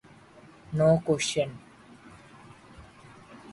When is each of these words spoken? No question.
No 0.73 0.97
question. 1.05 1.51